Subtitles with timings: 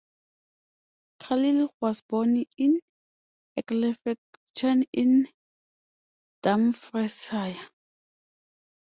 [1.19, 2.81] Carlyle was born in
[3.55, 5.27] Ecclefechan in
[6.41, 7.69] Dumfriesshire.